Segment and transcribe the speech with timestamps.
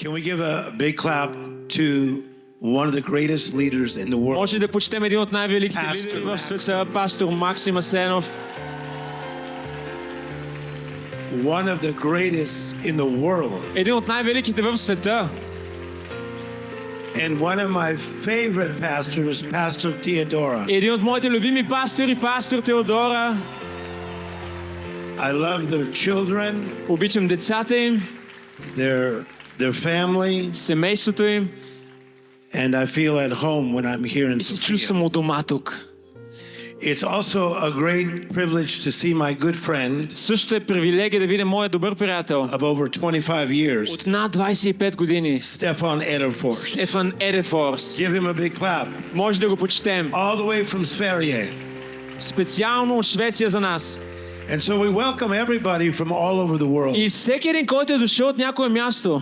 [0.00, 1.30] Can we give a big clap
[1.68, 2.22] to
[2.60, 4.36] one of the greatest leaders in the world?
[4.36, 6.36] Може да почетем един от най-великите Pastor лидери в Max.
[6.36, 8.30] света, пастор Максим Асенов.
[11.32, 13.60] One of the greatest in the world.
[13.74, 15.28] Един от най-великите в света.
[17.14, 20.76] And one of my favorite pastors, Pastor Theodora.
[20.76, 23.36] Един от моите любими пастори, пастор Теодора.
[25.18, 26.54] I love their children,
[26.88, 28.02] Обичам децата им,
[28.76, 29.24] their
[29.61, 30.53] their family.
[30.53, 31.49] семейството им.
[32.53, 34.43] And I feel at home when I'm here in Sofia.
[34.43, 35.91] се чувствам у дома тук.
[36.81, 40.11] It's also a great privilege to see my good friend.
[40.15, 42.49] Също е привилегия да видя моя добър приятел.
[42.53, 43.93] Of over 25 years.
[43.93, 45.41] От над 25 години.
[45.41, 46.85] Stefan Edefors.
[46.85, 47.13] Stefan
[47.97, 48.87] Give him a big clap.
[49.13, 50.11] Може да го почетем.
[50.11, 51.47] All the way from Sverige.
[52.19, 53.99] Специално от Швеция за нас.
[54.49, 56.95] And so we welcome everybody from all over the world.
[56.97, 59.21] И всеки един, който е дошъл от някое място.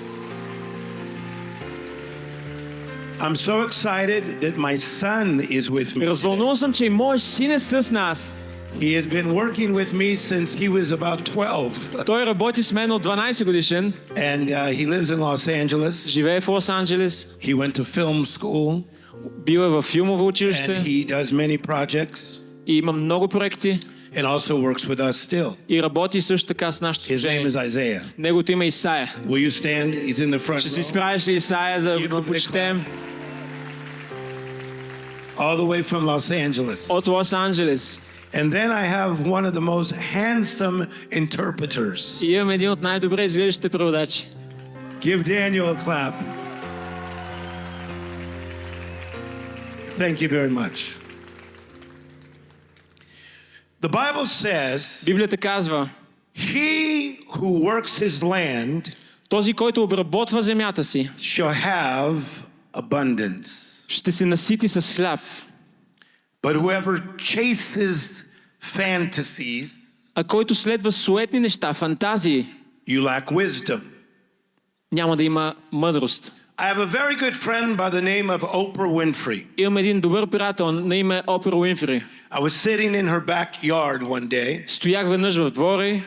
[3.20, 6.06] I'm so excited that my son is with me.
[6.06, 8.34] Развълнуван съм, че и моят син е с нас.
[8.80, 12.90] He has been working with me since he was about 12 Той работи с мен
[12.92, 13.92] от 12 годишен.
[14.16, 16.08] and uh, he lives in Los Angeles.
[16.08, 17.26] Живее в Лос-Анджелес.
[17.40, 18.82] He went to film school
[19.46, 20.82] Бил е в филмово and училище.
[20.84, 22.20] he does many projects
[22.66, 23.78] И има много проекти.
[24.16, 25.56] and also works with us still.
[25.68, 27.46] И работи също така с нашото His name служение.
[27.50, 28.02] is Isaiah.
[28.18, 29.14] Неговото име е Исая.
[29.26, 29.94] Will you stand?
[29.94, 30.84] He's in the front Ще си row.
[30.84, 32.84] справиш ли Исая, за Give да him го a big почетем?
[35.38, 36.90] All the way from Los Angeles.
[36.90, 38.00] От Лос-Анджелес.
[38.32, 42.22] And then I have one of the most handsome interpreters.
[42.22, 44.28] И имам един от най-добре изглеждащите преводачи.
[45.02, 46.14] Give Daniel a clap.
[49.98, 50.76] Thank you very much.
[53.82, 55.90] The Bible says, Библията казва,
[56.36, 58.94] He who works his land
[59.28, 62.20] този, който обработва земята си, shall have
[62.74, 63.48] abundance.
[63.88, 65.20] ще се насити с хляб.
[66.42, 68.24] But whoever chases
[68.74, 69.74] fantasies,
[70.14, 72.46] А който следва суетни неща, фантазии,
[72.88, 73.80] you lack wisdom.
[74.92, 76.32] няма да има мъдрост.
[76.58, 79.46] I have a very good friend by the name of Oprah Winfrey.
[79.58, 82.04] Имам един добър приятел на име Опера Уинфри.
[82.32, 86.02] I was sitting in her backyard one day, Стоях веднъж в двора й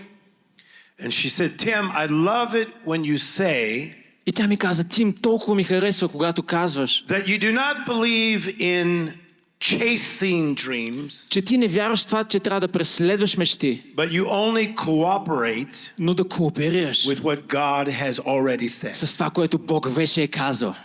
[1.01, 3.95] and she said, Tim, I love it when you say
[4.25, 8.59] и тя ми каза, Тим, толкова ми харесва, когато казваш, that you do not believe
[8.59, 9.09] in
[9.59, 14.23] chasing dreams, че ти не вярваш в това, че трябва да преследваш мечти, but you
[14.23, 18.93] only cooperate но да кооперираш with what God has already said.
[18.93, 20.75] с това, което Бог вече е казал.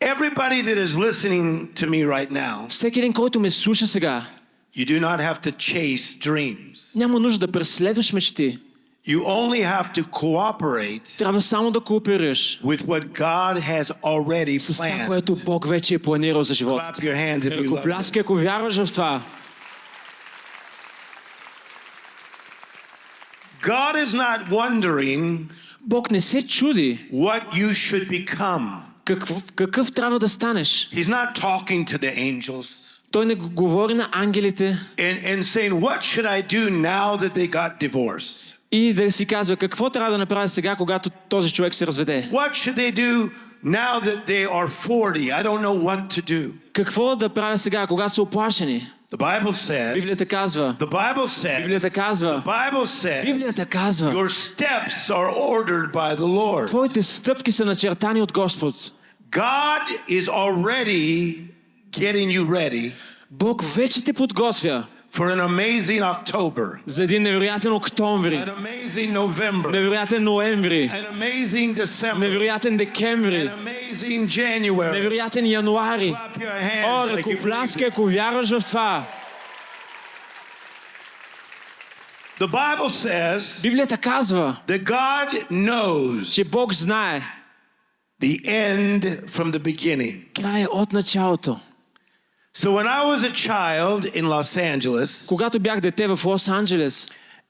[0.00, 4.26] Everybody that is listening to me right now, Всеки един, който ме слуша сега,
[4.76, 6.96] you do not have to chase dreams.
[6.96, 8.58] няма нужда да преследваш мечти.
[9.06, 14.76] You only have to cooperate Трябва само да кооперираш with what God has already с
[14.76, 15.06] това, planned.
[15.06, 16.92] което Бог вече е планирал за живота.
[16.96, 17.64] Clap your hands if you love it.
[17.64, 19.22] Ръкопляскай, ако вярваш в това.
[23.62, 25.38] God is not wondering
[25.80, 28.68] Бог не се чуди what you should become.
[29.04, 30.88] какъв, какъв трябва да станеш.
[30.92, 32.66] He's not talking to the angels
[33.10, 37.34] Той не г- говори на ангелите and, and saying, What should I do now that
[37.34, 38.52] they got divorced?
[38.71, 42.29] И да си казва какво трябва да направя сега, когато този човек се разведе.
[42.31, 43.29] What should they do
[43.65, 45.31] now that they are 40?
[45.31, 46.51] I don't know what to do.
[46.73, 48.87] Какво да правя сега, когато са оплашени?
[49.11, 54.29] The Bible says, Библията казва, the Bible says, Библията казва, Bible says, Библията казва, your
[54.29, 56.67] steps are ordered by the Lord.
[56.67, 58.75] твоите стъпки са начертани от Господ.
[59.31, 61.35] God is already
[61.91, 62.91] getting you ready
[63.31, 69.70] Бог вече те подготвя for an amazing October, за един невероятен октомври, an amazing November,
[69.70, 74.92] невероятен ноември, an amazing December, невероятен декември, an amazing January.
[74.92, 76.12] невероятен януари.
[76.12, 77.92] Clap your О, hands like you believe ръкопляскай, it.
[77.92, 79.04] ако вярваш в това.
[82.40, 87.22] The Bible says Библията казва, that God knows че Бог знае
[88.22, 90.42] the end from the beginning.
[90.42, 91.60] края от началото.
[92.56, 97.06] So when I was a child in Los Angeles, Когато бях дете в Лос-Анджелес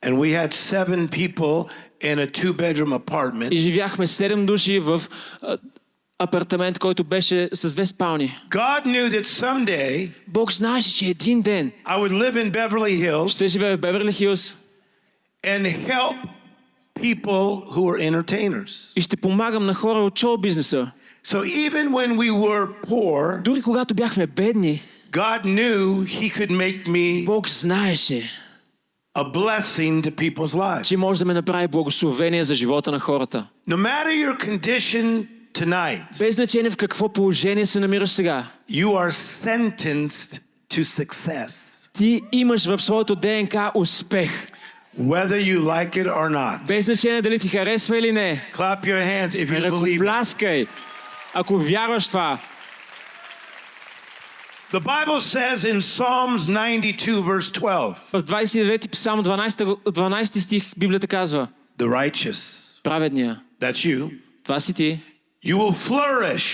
[0.07, 1.69] and we had seven people
[2.01, 5.03] in a two-bedroom apartment, и живяхме 7 души в
[5.43, 5.59] а,
[6.19, 8.39] апартамент, който беше с две спални.
[8.51, 13.29] God knew that someday Бог знаеше, че един ден I would live in Beverly Hills
[13.29, 14.55] ще живее в Беверли Хилс
[15.47, 16.17] and help
[17.01, 18.93] people who were entertainers.
[18.97, 20.93] и ще помагам на хора от шоу бизнеса.
[21.25, 26.87] So even when we were poor, Дори когато бяхме бедни, God knew He could make
[26.89, 28.23] me Бог знаеше,
[29.19, 30.83] a blessing to people's lives.
[30.83, 33.49] че може да ме направи благословение за живота на хората.
[33.69, 38.47] No matter your condition tonight, Без значение в какво положение се намираш сега.
[38.71, 39.11] you are
[39.45, 40.41] sentenced
[40.75, 41.57] to success,
[41.93, 44.47] Ти имаш в своето ДНК успех.
[45.01, 46.67] whether you like it or not.
[46.67, 48.45] Без значение дали ти харесва или не.
[48.55, 49.71] Clap your hands if you believe.
[49.71, 49.99] it.
[49.99, 50.67] Ръкопляскай,
[51.35, 52.39] ако вярваш това.
[54.73, 60.73] The Bible says in Psalms 92, verse 12, В 29 псалм 12, го- 12 стих
[60.77, 61.49] Библията казва
[61.79, 62.39] the righteous,
[62.83, 64.11] Праведния, that's you,
[64.45, 65.01] това си ти,
[65.47, 66.47] you will flourish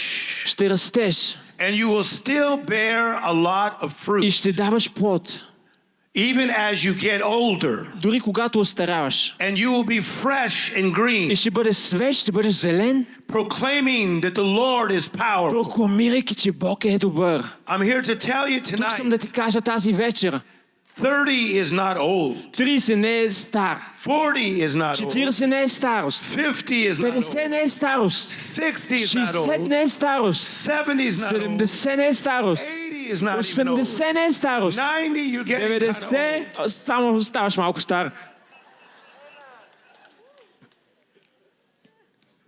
[0.44, 4.30] ще растеш and you will still bear a lot of и fruit.
[4.30, 5.40] ще даваш плод.
[6.16, 9.36] Even as you get older, Дори когато остаряваш.
[9.40, 14.20] and you will be fresh and И green, ще бъдеш свеж, ще бъдеш зелен, proclaiming
[14.22, 15.50] that the Lord is powerful.
[15.50, 17.42] прокламирайки, че Бог е добър.
[17.68, 20.40] I'm here to tell you Тук съм да tonight ти кажа тази вечер.
[21.00, 23.78] 30 is not old, 30 не е стар.
[24.04, 26.24] 40 is not old, 40 не е старост.
[26.24, 28.30] 50 is not 50 old, не е старост.
[28.30, 30.66] 60 is not 60 old, не е старост.
[30.66, 32.64] 70 is not old, 70 не е старост.
[33.02, 34.78] 80 is not even old, 80 не е старост.
[34.78, 36.68] 90 you're getting kind of 90 old.
[36.68, 38.10] само ставаш малко стар.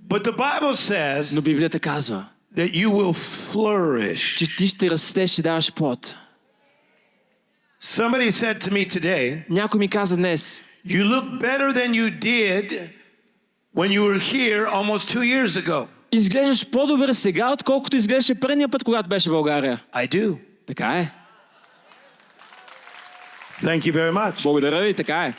[0.08, 2.26] But the Bible says Но Библията казва,
[2.56, 3.14] that you will
[3.52, 4.36] flourish.
[4.36, 6.14] че ти ще растеш и даваш плод.
[7.82, 12.90] Somebody said to me today, Някой ми каза днес, You look better than you did
[13.76, 15.88] when you were here almost two years ago.
[16.11, 19.83] Изглеждаш по-добре сега, отколкото изглеждаше предния път, когато беше в България.
[19.95, 20.37] I do.
[20.67, 21.11] Така е.
[23.63, 24.43] Thank you very much.
[24.43, 25.33] Благодаря ви, така е.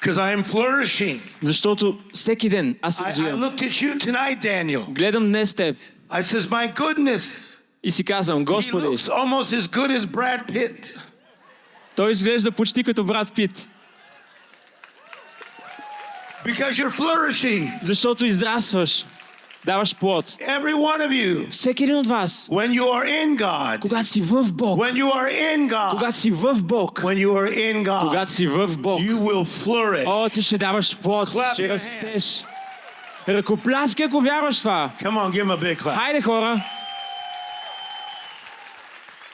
[0.00, 1.18] Because I am flourishing.
[1.42, 4.92] Защото всеки ден аз се I, I looked at you tonight, Daniel.
[4.92, 5.76] Гледам днес теб
[6.10, 10.52] I says, My goodness, и си казвам, he Господи, looks almost as good as Brad
[10.52, 11.00] Pitt.
[11.96, 13.68] той изглежда почти като брат Пит.
[16.44, 17.72] Because you're flourishing.
[17.82, 19.04] Защото израстваш,
[19.65, 20.25] даваш плод.
[20.25, 21.49] Every one of you.
[21.51, 23.79] Всеки един от вас, When you are in God.
[23.79, 25.89] когато си в Бог, When you are in God.
[25.91, 28.07] когато си в Бог, When you are in God.
[28.07, 30.07] когато си в Бог, You will flourish.
[30.07, 32.43] О, ти ще даваш плод, Clap ще your растеш.
[33.29, 34.89] Ръкопляскай, ако вярваш в това.
[35.01, 35.95] Come on, give him a big clap.
[35.95, 36.63] Хайде, хора.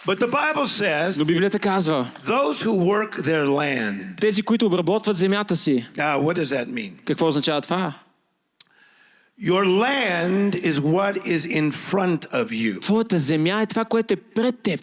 [0.08, 4.20] But the Bible says Но Библията казва, those who work their land.
[4.22, 5.88] тези, които обработват земята си.
[5.98, 6.92] Now, what does that mean?
[7.06, 7.94] Какво означава това?
[9.42, 12.80] Your land is what is in front of you.
[12.82, 14.82] Твоята земя е това, което е пред теб.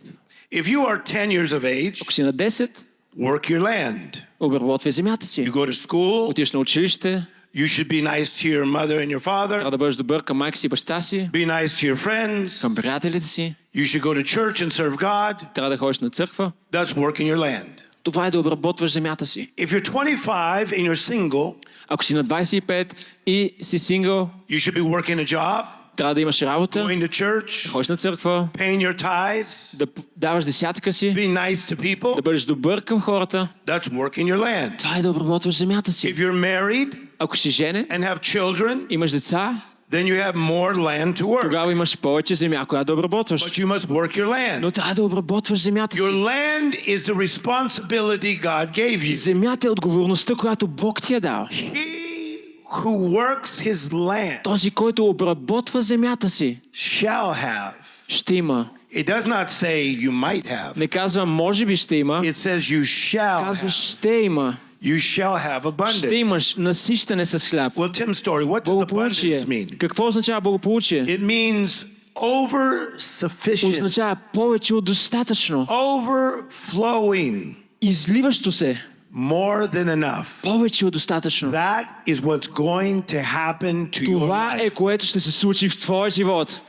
[0.52, 2.70] If you are 10 years of age, Ако си на 10,
[3.18, 4.22] work your land.
[4.40, 5.44] обработвай земята си.
[5.44, 9.16] You go to school, Отиш на училище, you should be nice to your mother and
[9.16, 11.94] your father, трябва да бъдеш добър към майка си и баща си, be nice to
[11.94, 12.60] your friends.
[12.60, 15.52] към приятелите си, You should go to church and serve God.
[15.54, 16.52] трябва да ходиш на църква.
[16.72, 17.80] That's working your land.
[18.02, 19.52] Това е да обработваш земята си.
[19.58, 21.54] If you're 25 and you're single,
[21.89, 22.93] Ако си на 25
[23.27, 25.65] и си сингъл, you should be working a job,
[25.95, 30.01] трябва да имаш работа, going to church, ходиш на църква, paying your tithes, да п-
[30.17, 32.21] даваш десятка си, be nice to да people.
[32.21, 33.47] бъдеш добър към хората.
[33.67, 34.77] That's working your land.
[34.77, 36.15] Това е да обработваш земята If си.
[36.15, 36.31] you're
[36.61, 41.24] married Ако си женен, and have children, имаш деца, then you have more land to
[41.26, 41.42] work.
[41.42, 43.42] тогава имаш повече земя, която да обработваш.
[43.44, 44.60] But you must work your land.
[44.60, 46.24] Но трябва да обработваш земята Your си.
[46.24, 49.14] land is the responsibility God gave you.
[49.14, 51.48] Земята е отговорността, която Бог ти е дал.
[51.50, 52.38] He
[52.72, 57.72] who works his land Този, който обработва земята си, shall have.
[58.08, 58.68] ще има.
[58.94, 60.76] It does not say you might have.
[60.76, 63.72] Не казва, може би ще има, It says you shall казва, have.
[63.72, 64.56] ще има.
[64.84, 66.14] You shall have Ще abundance.
[66.14, 67.74] имаш насищане с хляб.
[67.74, 69.44] Well, Tim Story, what does abundance Благополучие.
[69.46, 69.78] mean?
[69.78, 71.04] Какво означава благополучие?
[71.06, 71.84] It means
[72.16, 75.66] over sufficient, Означава повече от достатъчно.
[75.66, 78.78] overflowing, Изливащо се.
[79.16, 80.26] more than enough.
[80.42, 81.50] Повече от достатъчно.
[81.52, 84.74] That is what's going to happen to your Това е life.
[84.74, 86.60] което ще се случи в твоя живот.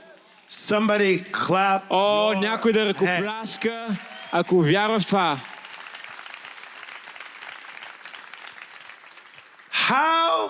[0.69, 1.81] Somebody clap.
[1.89, 1.95] О,
[2.33, 2.87] your някой да hand.
[2.87, 3.97] ръкопляска,
[4.31, 5.39] ако вярва в това.
[9.89, 10.49] How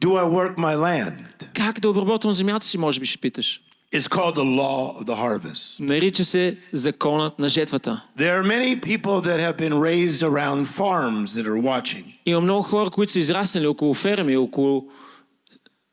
[0.00, 1.48] do I work my land?
[1.54, 3.60] Как да обработвам земята си, може би ще питаш.
[3.94, 5.80] It's called the law of the harvest.
[5.80, 8.02] Нарича се законът на жетвата.
[8.18, 12.04] There are many people that have been raised around farms that are watching.
[12.26, 14.84] Има много хора, които са израснали около ферми, около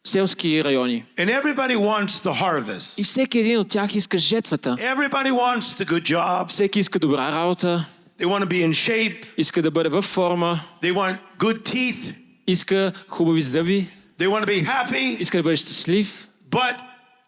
[0.08, 1.06] селски райони.
[1.18, 2.94] And everybody wants the harvest.
[2.98, 4.75] И всеки един от тях иска жетвата.
[4.80, 6.48] Everybody wants the good job.
[6.50, 7.86] Всеки иска добра работа,
[8.20, 9.25] They want to be in shape.
[9.38, 12.13] иска да бъде във форма, They want good teeth.
[12.47, 13.88] Иска хубави зъби,
[14.19, 15.17] They want to be happy.
[15.19, 16.29] иска да бъде щастлив.
[16.50, 16.76] But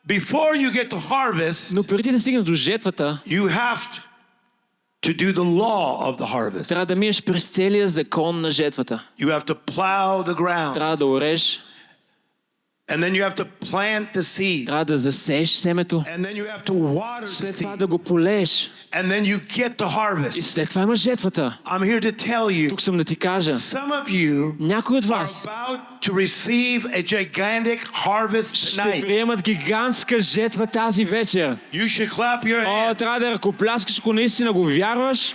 [0.08, 3.80] before you get to harvest, Но преди да стигне до жетвата, you have
[5.02, 6.68] to do the law of the harvest.
[6.68, 9.04] трябва да минеш през целия закон на жетвата.
[9.20, 10.74] You have to plow the ground.
[10.74, 11.60] Трябва да ореш,
[12.90, 14.66] And then you have to plant the seed.
[14.66, 17.98] трябва да засееш семето, And then you have to water the след това да го
[17.98, 18.70] полееш.
[18.92, 20.40] And then you get the И harvest.
[20.42, 21.58] след това имаш жетвата.
[21.66, 25.04] I'm here to tell you Тук съм да ти кажа, some of you някои от
[25.04, 29.00] are вас about to receive a gigantic harvest ще tonight.
[29.00, 31.56] приемат гигантска жетва тази вечер.
[31.74, 32.98] You should clap your О, hands.
[32.98, 35.34] трябва да ръкопляскаш, ако наистина го вярваш.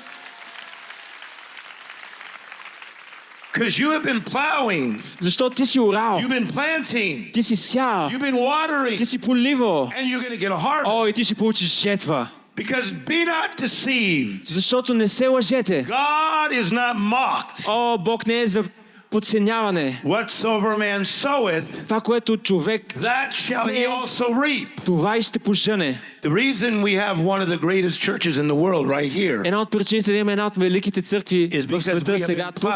[3.52, 8.10] Because you have been plowing, Защото ти си орал, you've been planting, ти си сял,
[8.10, 9.90] you've been watering, ти си поливал.
[9.98, 10.86] and you're going to get a harvest.
[10.86, 12.28] О, и ти ще получиш жетва.
[12.56, 14.40] Because be not deceived.
[14.44, 15.84] Защото не се лъжете.
[15.84, 17.68] God is not mocked.
[17.68, 18.64] О, Бог не е за
[19.13, 20.01] подценяване.
[20.05, 24.67] Whatsoever man soweth, Това, което човек, that shall he also reap.
[24.85, 26.01] това и ще пожъне.
[26.23, 29.61] The reason we have one of the greatest churches in the world right here Една
[29.61, 32.69] от причините да имаме една от великите църкви в света сега тук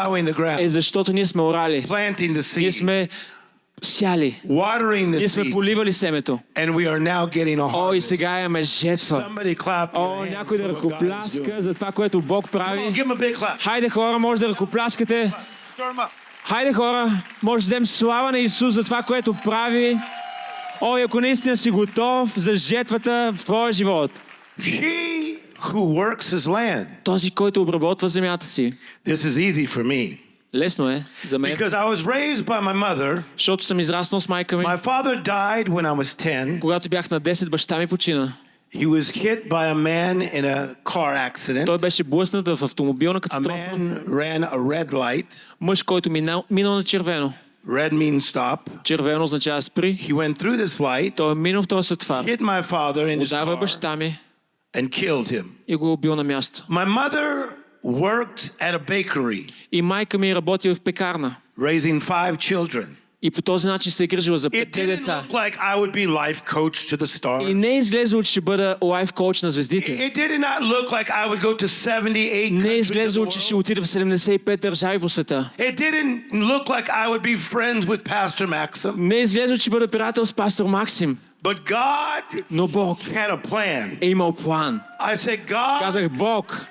[0.58, 1.86] е защото ние сме орали.
[1.88, 3.08] planting the Ние сме
[3.82, 4.40] сяли.
[5.06, 6.38] Ние сме поливали семето.
[7.74, 9.26] О, и сега имаме жетва.
[9.94, 13.04] О, някой да ръкопляска за това, което Бог прави.
[13.60, 15.32] Хайде хора, може да ръкопляскате.
[16.48, 19.98] Хайде хора, може да дадем слава на Исус за това, което прави.
[20.80, 24.10] О, и ако наистина си готов за жетвата в твоя живот.
[24.60, 26.86] He who works his land.
[27.04, 28.72] Този, който обработва земята си.
[29.06, 30.18] This is easy for me
[30.54, 33.22] Лесно е за мен, because I was raised by my mother.
[33.36, 34.64] защото съм израснал с майка ми.
[34.64, 36.60] My father died when I was 10.
[36.60, 38.36] Когато бях на 10, баща ми почина.
[38.75, 41.65] He was hit by a man in a car accident.
[41.65, 43.57] Той беше блъснат в автомобилна A катастрофа.
[43.77, 45.41] man ran a red light.
[45.61, 47.33] Мъж, който минал, минал на червено.
[47.67, 48.59] Red means stop.
[48.83, 49.97] Червено означава спри.
[49.97, 52.25] He went through this light, Той е минал в този светфар.
[52.25, 54.19] hit my father in his Ударил car, баща ми
[54.77, 55.43] and killed him.
[55.67, 56.65] и го убил на място.
[56.69, 57.43] My mother
[57.85, 61.35] worked at a bakery, И майка ми работи в пекарна.
[61.59, 62.85] raising five children.
[63.22, 65.24] И по този начин се е грижила за It петте didn't деца.
[65.28, 67.52] look like I would be life coach to the И stars.
[67.54, 69.92] не е изглеждало, че ще бъда лайф коуч на звездите.
[69.92, 73.26] It did not look like I would go to 78 Не е countries of изглеждало,
[73.26, 73.58] the че ще world.
[73.58, 75.50] отида в 75 държави по света.
[75.58, 78.94] It didn't look like I would be friends with Pastor Maxim.
[78.96, 81.18] Не е изглеждало, че ще бъда приятел с пастор Максим.
[81.44, 83.98] But God Но Бог had a plan.
[84.00, 84.80] е имал план.
[85.00, 86.66] I said, God Казах, Бог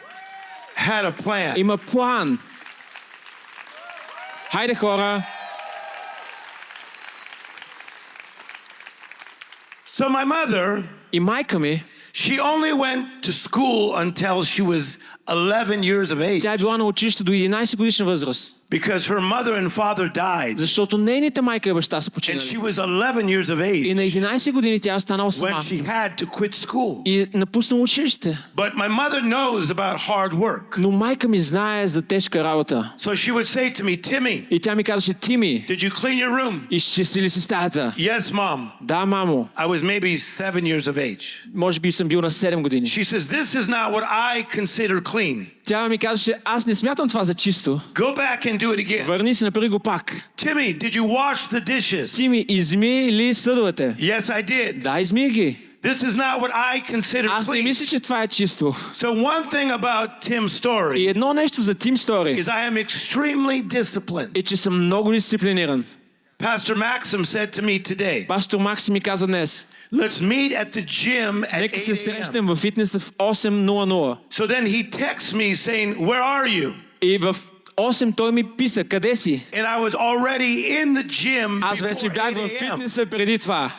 [0.78, 1.58] had a plan.
[1.58, 2.38] има план.
[4.52, 5.24] Хайде хора,
[9.97, 15.83] So my mother, и майка ми, she only went to school until she was 11
[15.83, 18.56] years of age тя е била на училище до 11 годишна възраст.
[18.71, 20.59] because her mother and father died.
[20.59, 22.41] Защото нейните майка и баща са And починали.
[22.41, 25.61] she was 11 years of И age на 11 години тя е останала when сама.
[25.63, 27.03] she had to quit school.
[27.05, 28.39] И е напуснала училище.
[28.57, 30.79] But my mother knows about hard work.
[30.79, 32.93] Но майка ми знае за тежка работа.
[32.99, 36.27] So she would say to me, Timmy, И тя ми казваше, Тими, did you clean
[36.27, 36.61] your room?
[36.71, 37.95] изчисти ли си стаята?
[37.99, 38.67] Yes, mom.
[38.83, 39.49] Да, мамо.
[39.59, 41.25] I was maybe seven years of age.
[41.55, 42.87] Може би съм бил на 7 години.
[42.87, 45.47] She says, This is not what I consider clean.
[45.67, 47.81] Тя ми казваше, аз не смятам това за чисто.
[47.95, 49.05] Go back and do it again.
[49.07, 50.31] Върни се, направи го пак.
[50.39, 52.17] Timmy, did you wash the dishes?
[52.17, 53.95] Тими, изми ли съдовете?
[53.95, 54.73] Yes, I did.
[54.79, 55.59] Да, изми ги.
[55.83, 57.65] This is not what I consider Аз не clean.
[57.65, 58.65] мисля, че това е чисто.
[58.95, 62.87] So, one thing about Tim's И story едно нещо за Тим Стори is I am
[62.87, 64.39] extremely disciplined.
[64.39, 65.85] е, че съм много дисциплиниран.
[66.39, 70.85] Pastor Maxim said to me today, Пастор Макси ми каза днес, Let's meet at the
[70.85, 71.97] gym at нека се 8 a.m.
[71.97, 74.17] срещнем в фитнеса в 8.00.
[74.31, 76.75] So then he texts me saying, Where are you?
[77.03, 77.37] И в
[77.77, 79.47] 8 той ми писа, къде си?
[79.53, 82.71] And I was already in the gym Аз вече before бях 8 в a.m.
[82.71, 83.73] фитнеса преди това.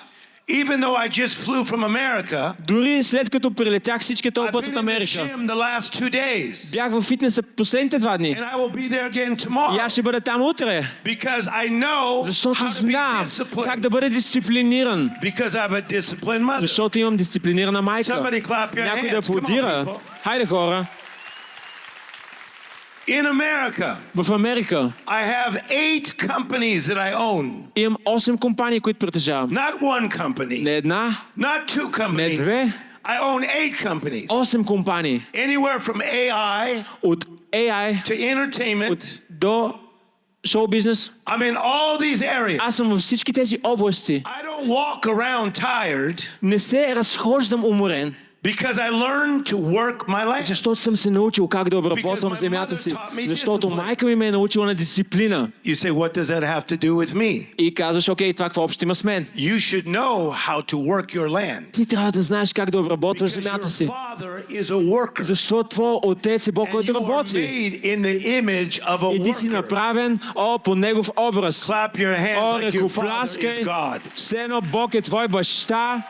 [0.50, 4.76] Even though I just flew from America, дори след като прилетях всички този път от
[4.76, 5.31] Америка,
[6.73, 8.37] бях в фитнеса последните два дни.
[9.75, 10.83] И аз ще бъда там утре.
[12.23, 13.26] Защото знам
[13.64, 15.11] как да бъда дисциплиниран.
[16.61, 18.31] Защото имам дисциплинирана майка.
[18.76, 19.87] Някой да аплодира.
[20.25, 20.87] Хайде хора.
[23.08, 27.46] In America, В Америка I have eight companies that I own.
[27.75, 29.50] имам 8 компании, които притежавам.
[29.50, 32.38] Not one company, Не една, not two не companies.
[32.38, 32.74] две,
[33.06, 34.27] I own eight companies.
[34.30, 35.22] 8 компании.
[35.34, 39.74] Anywhere from AI От AI, to entertainment от до
[40.46, 41.12] шоу бизнес.
[41.27, 42.58] I'm in all these areas.
[42.62, 44.24] Аз съм във всички тези области.
[44.25, 50.25] I don't walk around tired Не се разхождам уморен, because I learned to work my
[50.27, 50.42] life.
[50.42, 52.92] защото съм се научил как да обработвам Because my земята mother си.
[52.92, 53.75] taught me Защото discipline.
[53.75, 55.50] майка ми ме е научила на дисциплина.
[55.65, 57.48] You say, what does that have to do with me?
[57.58, 59.25] И казваш, окей, това какво общо има с мен?
[59.38, 61.72] You should know how to work your land.
[61.72, 63.88] Ти трябва да знаеш как да обработваш Because земята your си.
[63.88, 65.22] father is a worker.
[65.22, 67.36] Защото твой отец е Бог, And който you are работи.
[67.36, 69.51] made in the image of a И ти си worker.
[69.51, 71.68] направен, о, по негов образ.
[71.68, 73.63] Clap your hands О, like your father ръкопляскай.
[73.63, 74.00] is God.
[74.15, 76.03] Все едно Бог е твой баща.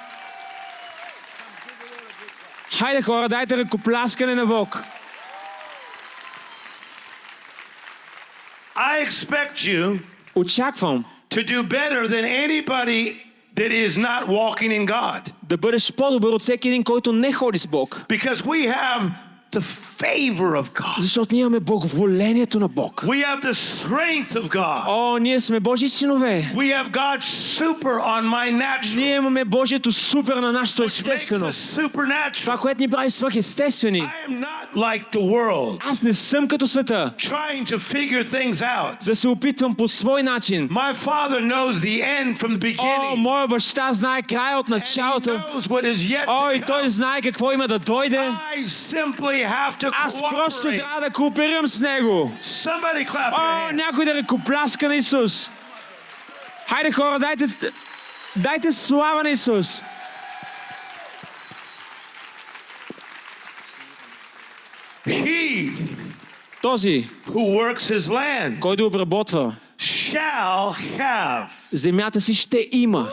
[2.78, 4.84] Хайде хора, дайте ръкопляскане на Бог.
[8.76, 10.00] I expect you
[10.36, 13.02] Очаквам to do better than anybody
[13.56, 15.32] that is not walking in God.
[15.44, 18.06] да бъдеш по-добър от всеки един, който не ходи с Бог.
[18.10, 19.12] Because we have
[19.52, 19.62] the
[20.00, 21.00] favor of God.
[21.00, 23.02] Защото ние имаме благоволението на Бог.
[23.06, 24.84] We have the strength of God.
[24.88, 26.52] О, ние сме Божи синове.
[26.56, 27.24] We have God's
[27.60, 28.96] super on my natural.
[28.96, 31.46] Ние имаме Божието супер на нашето Which makes естествено.
[31.46, 32.42] us supernatural.
[32.42, 34.02] Това, което ни прави свръхестествени.
[34.02, 37.14] I am not like the world, Аз не съм като света.
[37.18, 39.06] trying to figure things out.
[39.06, 40.70] Да се опитвам по свой начин.
[40.70, 43.16] My father knows the end from the О, beginning.
[43.16, 45.30] моя баща знае края от And he началото.
[45.30, 46.88] knows what is yet О, и to той come.
[46.88, 48.18] знае какво има да дойде.
[48.58, 52.33] I simply have to Аз просто трябва да кооперирам с него.
[52.41, 55.51] Somebody clap your О, някой да ръкопляска на Исус.
[56.69, 57.73] Хайде хора, дайте,
[58.37, 59.83] дайте слава на Исус.
[65.07, 65.73] He
[66.63, 71.47] Този, who works his land който обработва shall have.
[71.73, 73.09] земята си, ще има.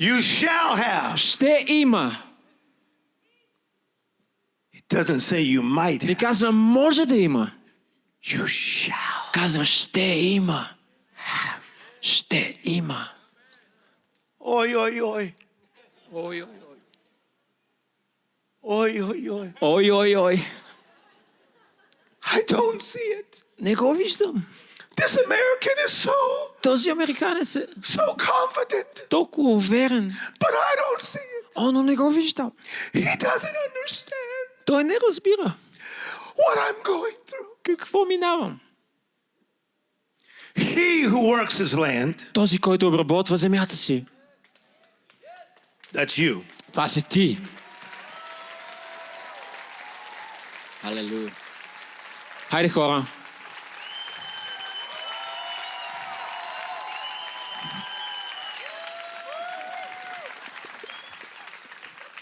[0.00, 1.16] You shall have.
[1.16, 2.22] Ще има.
[4.74, 6.20] It doesn't say you might Не have.
[6.20, 7.52] казва може да има.
[8.24, 9.32] You shall.
[9.34, 10.68] Казва ще има.
[12.00, 13.08] Ще има.
[14.40, 15.34] Oi, oi, oi.
[16.12, 16.48] Ой, ой,
[18.62, 19.52] Oi, oi, oi.
[19.60, 19.90] ой.
[19.90, 20.46] Ой, ой,
[22.36, 23.42] I don't see it.
[23.60, 24.46] Не го виждам.
[24.96, 26.12] This American is so,
[26.62, 30.10] Този американец е so confident, толкова уверен.
[30.40, 31.46] but I don't see it.
[31.56, 32.52] О, но не го виждам.
[32.94, 35.54] He doesn't understand Той не разбира
[36.36, 37.46] what I'm going through.
[37.62, 38.60] какво минавам.
[40.56, 44.06] He who works his land, Този, който обработва земята си.
[45.94, 46.42] that's you.
[46.72, 47.38] Това си ти.
[50.82, 51.32] Алелуя.
[52.50, 53.06] Хайде хора.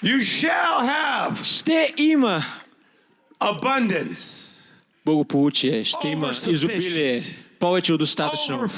[0.03, 2.43] You shall have Ще има
[3.39, 4.57] abundance,
[5.05, 7.19] благополучие, ще има изобилие,
[7.59, 8.69] повече от достатъчно.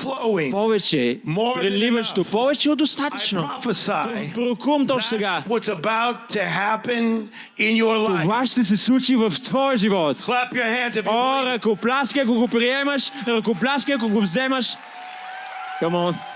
[0.51, 1.19] Повече,
[1.55, 3.49] преливащо, повече от достатъчно.
[4.35, 5.43] Пророкувам точно сега.
[8.23, 10.17] Това ще се случи в твоя живот.
[10.17, 11.53] О, believe.
[11.53, 14.75] ръкопляскай, ако го приемаш, ръкопляскай, ако го вземаш.
[15.81, 16.34] Come on.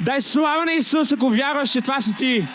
[0.00, 2.46] Дай слава на Исус, ако вярваш, че това си ти.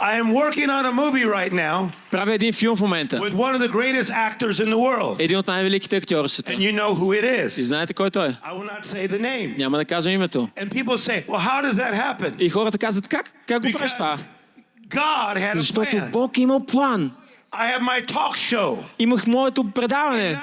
[0.00, 3.16] I am working on a movie right now Правя един филм в момента.
[3.20, 5.16] with one of the greatest actors in the world.
[5.18, 6.52] Един от най-великите актьори в света.
[6.52, 7.62] And you know who it И is.
[7.62, 8.30] знаете кой той е?
[8.30, 9.58] I will not say the name.
[9.58, 10.48] Няма да казвам името.
[10.60, 12.32] And people say, well, how does that happen?
[12.38, 13.32] И хората казват, как?
[13.48, 14.18] Как го Because правиш това?
[14.88, 16.10] God had a Защото plan.
[16.10, 17.10] Бог е имал план.
[17.54, 18.76] I have my talk show.
[18.98, 20.34] Имах моето предаване.
[20.34, 20.38] 90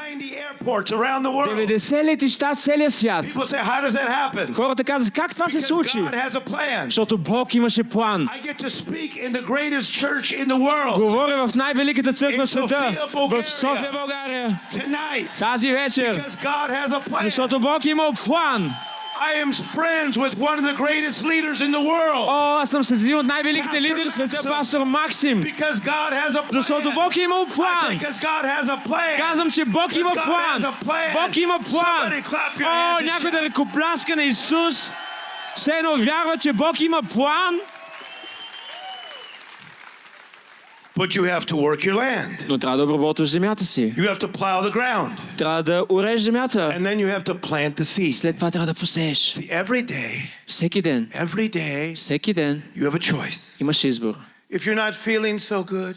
[0.64, 1.68] airports around the world.
[1.70, 3.26] 90 летища целия свят.
[3.26, 4.54] People say, how does that happen?
[4.54, 5.98] Хората казват, как това се случи?
[5.98, 6.84] God has a plan.
[6.84, 8.28] Защото Бог имаше план.
[8.28, 12.46] I get to speak in the greatest church in the world Говоря в най-великата църква
[12.46, 13.08] в света.
[13.14, 13.44] В.
[13.44, 14.60] София, България.
[14.72, 16.16] tonight Тази вечер.
[16.16, 17.24] because God has a plan.
[17.24, 18.72] Защото Бог имал план.
[19.31, 22.85] I am friends with one of the greatest leaders in the world О, аз съм
[22.85, 24.51] с един от най-великите Пастор лидери в света, Максим.
[24.51, 25.43] пастор Максим.
[25.43, 26.53] because God has a plan.
[26.53, 27.99] Защото Бог е имал I say, план.
[27.99, 29.17] because God has a plan.
[29.19, 30.61] Казвам, че Бог има God план.
[30.63, 31.27] has a plan.
[31.27, 31.85] Бог има план.
[32.11, 33.33] Somebody clap your О, hands and някой shout.
[33.33, 34.91] да ръкопляска на Исус.
[35.57, 37.55] Все едно вярва, че Бог има план.
[40.99, 42.45] But you have to work your land.
[42.49, 43.95] Но трябва да обработваш земята си.
[43.97, 45.11] You have to plow the ground.
[45.39, 46.59] Трябва да урежеш земята.
[46.79, 48.13] And then you have to plant the seed.
[48.13, 49.19] След това трябва да посееш.
[49.37, 51.09] Every day, Всеки ден.
[51.13, 53.61] every day, Всеки ден you have a choice.
[53.61, 54.15] имаш избор.
[54.53, 55.97] If you're not feeling so good,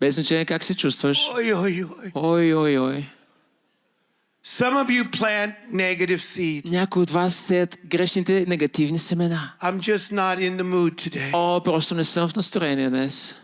[0.00, 1.18] Без значение как се чувстваш.
[1.18, 3.04] oi, oi, oi, Ой, ой, ой.
[4.58, 6.70] Some of you plant negative seeds.
[6.70, 9.52] Някои от вас сеят грешните негативни семена.
[9.62, 11.30] I'm just not in the mood today.
[11.32, 13.36] О, просто не съм в настроение днес.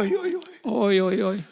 [0.00, 0.42] Oi, oi, oi.
[0.64, 1.44] Ой, ой, ой.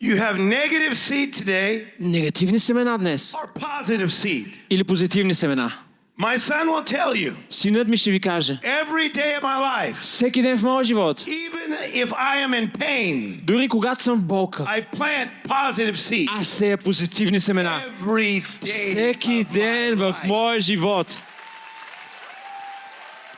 [0.00, 3.32] You have negative seed today Негативни семена днес.
[3.34, 4.48] or positive seed.
[4.70, 5.72] Или позитивни семена.
[6.20, 8.58] My son will tell you Синът ми ще ви каже.
[8.62, 9.58] every day of my
[9.92, 14.18] life, Всеки ден в моя живот, even if I am in pain, дори когато съм
[14.18, 17.80] в болка, I plant positive seed аз сея позитивни семена.
[18.00, 18.66] every day.
[18.66, 20.26] Всеки of my ден в life.
[20.26, 21.18] моя живот.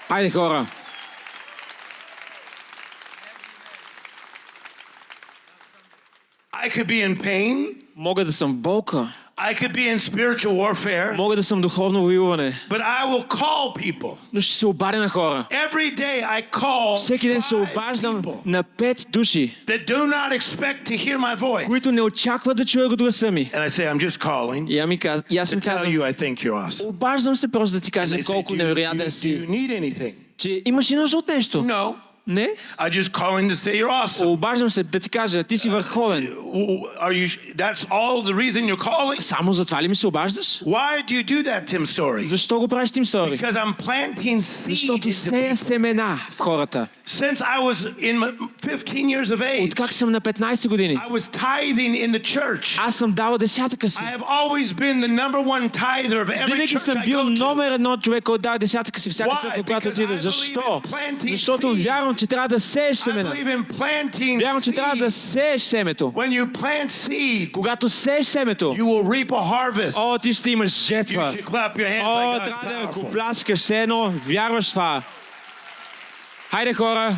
[0.08, 0.66] Айде хора,
[6.64, 7.66] I could be in pain.
[7.96, 11.62] мога да съм в болка, I could be in spiritual warfare, мога да съм в
[11.62, 14.16] духовно воюване, but I will call people.
[14.32, 15.46] но ще се обадя на хора.
[15.50, 19.98] Every day I call Всеки ден се five обаждам people на пет души, that do
[20.06, 21.66] not expect to hear my voice.
[21.66, 23.50] които не очакват да чуят гласа ми.
[23.54, 25.22] And I say, I'm just calling И, аз ми каз...
[25.30, 26.86] и аз to им tell казвам, you I think you're awesome.
[26.88, 29.10] обаждам се просто да ти They кажа say, колко do, you, do, невероятен you, do
[29.10, 30.12] си, you need anything?
[30.38, 31.62] че имаш ли нужда от нещо?
[31.64, 31.94] No.
[32.29, 32.49] Не?
[32.77, 34.25] I just calling to say you're awesome.
[34.25, 36.27] Обаждам се да ти кажа, ти си върховен.
[36.27, 39.21] Uh, are you, that's all the reason you're calling?
[39.21, 40.45] Само за това ли ми се обаждаш?
[40.45, 42.25] Why do you do that, Tim Storey?
[42.25, 43.37] Защо го правиш, Tim Storey?
[43.37, 44.69] Because I'm planting seeds.
[44.69, 46.87] Защото сея семена в хората.
[47.07, 48.15] Since I was in
[48.61, 52.79] 15 years of age, Откак съм на 15 години, I was tithing in the church.
[52.87, 53.97] Аз съм дал десятъка си.
[53.97, 57.71] I have always been the number one tither of every Винаги church съм бил номер
[57.71, 59.91] едно човек, който дава десятъка си всяка църква, която.
[60.17, 60.81] Защо?
[61.29, 63.29] Защото вярвам, че трябва да сееш I семена.
[63.31, 65.31] believe in planting Вярвам, че трябва да seeds.
[65.31, 66.03] сееш семето.
[66.05, 69.41] When you plant seed, Когато сееш семето, you will reap a
[69.73, 69.97] harvest.
[69.97, 71.35] о, ти ще имаш жетва.
[72.01, 75.03] О, трябва да го пляскаш, все едно вярваш това.
[76.49, 77.17] Хайде хора,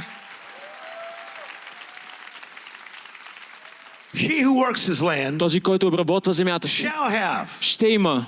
[4.16, 7.48] He who works his land този, който обработва земята си, shall have.
[7.62, 8.26] ще има.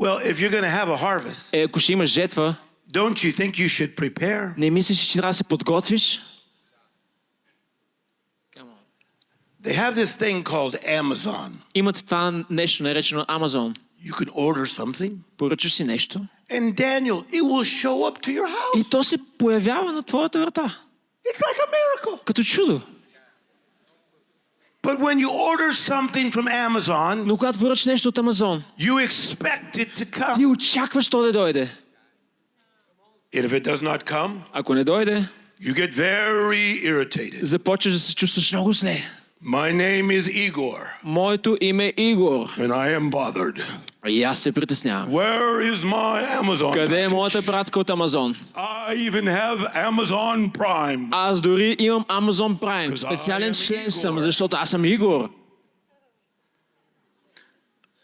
[0.00, 2.54] Well, if you're going to have a harvest, Е, ако ще имаш жетва,
[2.93, 4.53] don't you think you should prepare?
[4.57, 6.19] не мислиш, че трябва да се подготвиш?
[9.63, 11.49] They have this thing called Amazon.
[11.75, 13.73] Имат това нещо наречено Амазон.
[14.05, 16.19] You can order something, Поръчаш си нещо
[16.51, 18.91] and Daniel, it will show up to your и house.
[18.91, 20.79] то се появява на твоята врата.
[21.25, 22.23] It's like a miracle.
[22.25, 22.81] Като чудо.
[24.83, 29.75] But when you order something from Amazon, Но когато поръчаш нещо от Амазон, you expect
[29.77, 30.35] it to come.
[30.35, 31.69] ти очакваш то да дойде.
[33.35, 35.27] And if it does not come, Ако не дойде,
[35.61, 37.43] you get very irritated.
[37.45, 39.03] започваш да се чувстваш много зле.
[39.45, 42.49] My name is Igor, Моето име е Игор.
[42.57, 43.61] and I am bothered.
[44.07, 45.09] И аз се притеснявам.
[45.09, 46.73] Where is my Amazon?
[46.73, 47.11] Къде е package?
[47.11, 48.35] моята пратка от Амазон?
[48.55, 51.07] I even have Amazon Prime.
[51.11, 52.89] Аз дори имам Amazon Prime.
[52.91, 53.89] Because I Специален am член Igor.
[53.89, 55.29] съм, защото аз съм Игор.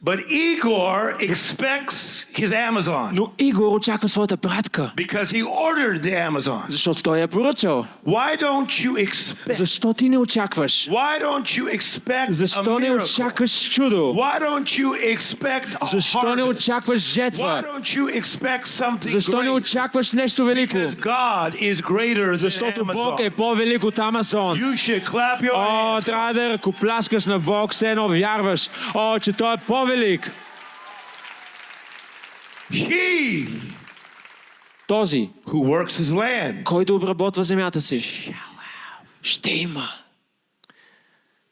[0.04, 6.60] But Igor expects his Amazon Но Игор очаква своята пратка, because he ordered the Amazon.
[6.70, 7.86] защото той я поръчал.
[8.08, 9.54] Why don't you expect?
[9.54, 10.88] Защо ти не очакваш?
[10.92, 13.04] Why don't you expect a Защо не miracle?
[13.04, 13.96] очакваш чудо?
[13.96, 16.50] Why don't you expect a Защо не harvest?
[16.50, 17.64] очакваш Why жетва?
[17.64, 19.54] don't you expect something Защо не great?
[19.56, 20.78] очакваш нещо велико?
[20.78, 23.36] Because God is greater than Защото Бог е Amazon.
[23.36, 24.58] по-велик от Амазон.
[24.58, 26.06] You should clap your О, hands.
[26.06, 28.70] трябва да ръкопляскаш на Бог, все едно вярваш.
[28.94, 29.58] О, че Той е
[29.93, 30.33] по-велик.
[32.71, 33.49] He
[34.89, 38.35] Този, who works his land, който обработва земята си,
[39.23, 39.89] ще има.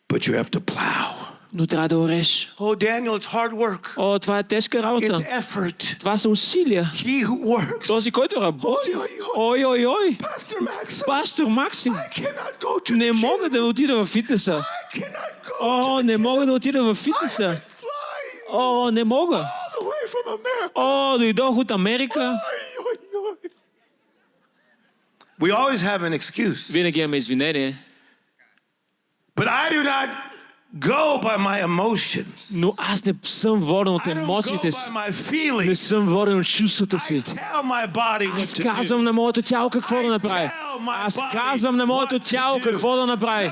[0.09, 1.15] but you have to plow.
[1.53, 2.53] Но трябва да ореш.
[2.59, 3.93] Oh, Daniel, it's hard work.
[3.97, 5.07] О, това е тежка работа.
[5.07, 5.99] It's effort.
[5.99, 6.91] Това са усилия.
[6.95, 7.87] He who works.
[7.87, 8.91] Този, който работи.
[9.37, 10.19] Ой, ой, Ой,
[11.07, 11.95] Пастор Максим,
[12.91, 14.65] не мога да отида в фитнеса.
[15.61, 17.61] О, не мога да отида в фитнеса.
[18.50, 19.46] I'm flying О, не мога.
[19.46, 20.72] all the way from America.
[20.76, 22.40] О, дойдох от Америка.
[22.80, 23.50] Oi, oi, oi.
[25.40, 26.70] We always have an excuse.
[26.70, 27.76] Винаги имаме извинение.
[29.36, 30.10] But I do not
[30.79, 32.51] go by my emotions.
[32.53, 34.81] Но аз не съм воден от емоциите си.
[35.67, 37.23] Не съм воден от чувствата си.
[38.41, 40.51] Аз казвам на моето тяло какво да направи.
[40.89, 43.51] Аз казвам на моето тяло какво да направи.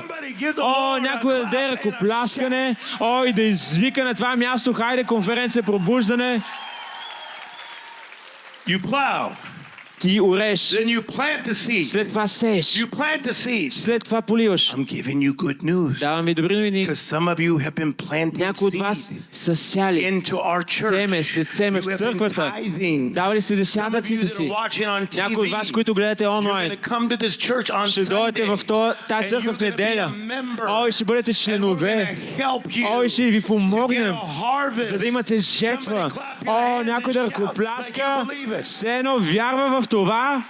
[0.61, 2.75] О, някой да даде ръкопляскане.
[2.99, 4.73] О, и да извика на това място.
[4.73, 6.43] Хайде, конференция пробуждане.
[8.67, 9.31] You plow.
[9.99, 11.83] Ти ореш, Then you plant the seed.
[11.83, 13.69] след това сееш, You plant the seed.
[13.69, 14.73] след това поливаш.
[14.73, 15.99] I'm giving you good news.
[15.99, 16.87] Давам ви добри новини.
[16.87, 20.89] Because some of you have been planting Някои от вас са сяли into our church.
[20.91, 22.53] семе след семе в църквата.
[23.11, 24.51] Давали сте десятъците си.
[25.15, 26.77] Някои от вас, които гледате онлайн,
[27.87, 28.59] ще дойдете в
[29.07, 30.13] тази църква в неделя.
[30.69, 32.17] Ой, ще бъдете членове.
[32.91, 34.15] Ой, ще ви помогнем,
[34.81, 36.09] за да имате your
[36.47, 38.27] О, някой да ръкопляска,
[38.61, 40.43] все едно вярва в това.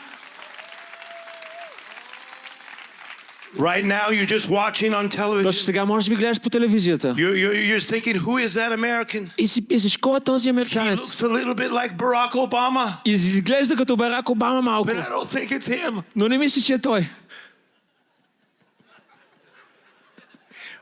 [3.57, 5.51] Right now, you're just watching on Точно television.
[5.51, 7.15] сега може би гледаш по телевизията.
[7.15, 9.27] You're, you're, you're thinking, who is that American?
[9.37, 10.99] И си писаш, кой е този He американец?
[10.99, 15.37] looks a little bit like Barack Obama, Изглежда като Барак Обама малко, but I don't
[15.39, 16.01] think it's him.
[16.15, 17.07] но не мисля, че е той.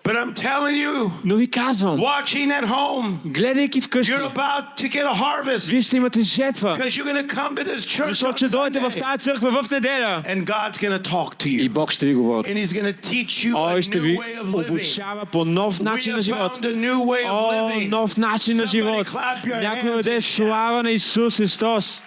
[0.06, 4.88] But I'm telling you, Но ви казвам, watching at home, гледайки вкъщи, you're about to
[4.88, 8.08] get a harvest вие ще имате жетва, because you're going to come to this church
[8.08, 10.22] защото on ще дойдете в Sunday, тази църква в неделя.
[10.26, 11.70] and God's going to talk to И you.
[11.70, 12.48] Бог ще ви говори.
[12.48, 14.70] And He's going to teach you a Ой, ще new ви way of living.
[14.70, 16.56] обучава по нов We начин на have живот.
[16.56, 17.88] found a new way of О, living.
[17.90, 19.06] нов начин на Somebody живот.
[19.08, 22.02] clap your Някой hands даде and слава на Исус Христос.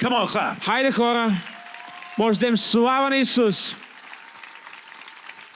[0.00, 0.64] Come on, clap.
[0.64, 1.32] Хайде хора,
[2.18, 3.74] може да дадем слава на Исус.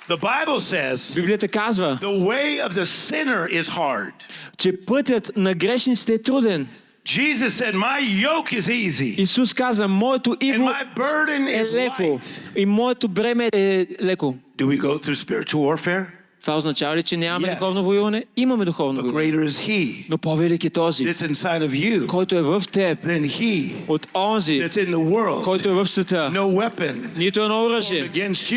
[0.08, 4.12] The Bible says Библията казва, the way of the sinner is hard.
[4.58, 6.66] че пътят на грешниците е труден.
[7.06, 11.72] Jesus said, My yoke is easy Исус каза, моето and иго my burden е is
[11.74, 12.40] леко light.
[12.56, 14.34] и моето бреме е леко.
[14.58, 16.06] Do we go through spiritual warfare?
[16.45, 17.51] Това означава ли, че нямаме Yes.
[17.53, 18.23] духовно воюване?
[18.37, 19.27] Имаме духовно But воюване.
[19.27, 23.05] greater is He Но по-велик е този, that's inside of you който е в теб,
[23.05, 25.43] than He от онзи, that's in the world.
[25.43, 26.31] който е в света.
[26.33, 28.09] No weapon Нито едно оръжие,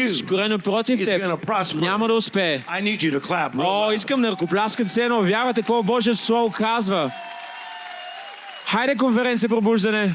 [0.08, 1.22] скорено против теб,
[1.74, 2.58] няма да успее.
[2.58, 3.54] I need you to clap.
[3.54, 5.22] real О, искам да ръкопляскате се едно.
[5.22, 7.10] Вярвате какво Божието Слово казва.
[8.66, 10.14] Хайде конференция пробуждане.